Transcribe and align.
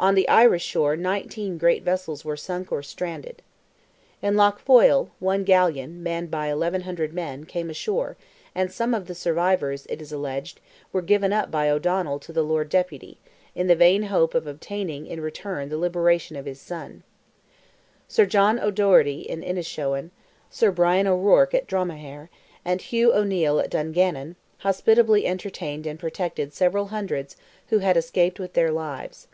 On 0.00 0.16
the 0.16 0.28
Irish 0.28 0.64
shore 0.64 0.96
nineteen 0.96 1.58
great 1.58 1.84
vessels 1.84 2.24
were 2.24 2.36
sunk 2.36 2.72
or 2.72 2.82
stranded. 2.82 3.40
In 4.20 4.34
Lough 4.34 4.56
Foyle, 4.58 5.10
one 5.20 5.44
galleon, 5.44 6.02
manned 6.02 6.28
by 6.28 6.52
1,100 6.52 7.12
men, 7.12 7.46
came 7.46 7.70
ashore, 7.70 8.16
and 8.52 8.72
some 8.72 8.94
of 8.94 9.06
the 9.06 9.14
survivors, 9.14 9.86
it 9.86 10.02
is 10.02 10.10
alleged, 10.10 10.58
were 10.92 11.02
given 11.02 11.32
up 11.32 11.52
by 11.52 11.70
O'Donnell 11.70 12.18
to 12.18 12.32
the 12.32 12.42
Lord 12.42 12.68
Deputy, 12.68 13.18
in 13.54 13.68
the 13.68 13.76
vain 13.76 14.02
hope 14.02 14.34
of 14.34 14.48
obtaining 14.48 15.06
in 15.06 15.20
return 15.20 15.68
the 15.68 15.78
liberation 15.78 16.34
of 16.34 16.46
his 16.46 16.60
son. 16.60 17.04
Sir 18.08 18.26
John 18.26 18.58
O'Doherty 18.58 19.20
in 19.20 19.42
Innishowen, 19.44 20.10
Sir 20.50 20.72
Brian 20.72 21.06
O'Ruarc 21.06 21.54
at 21.54 21.68
Dromahaire, 21.68 22.28
and 22.64 22.80
Hugh 22.82 23.14
O'Neil 23.14 23.60
at 23.60 23.70
Dungannon, 23.70 24.34
hospitably 24.58 25.26
entertained 25.28 25.86
and 25.86 25.96
protected 25.96 26.52
several 26.52 26.86
hundreds 26.86 27.36
who 27.68 27.78
had 27.78 27.96
escaped 27.96 28.40
with 28.40 28.54
their 28.54 28.72
lives. 28.72 29.28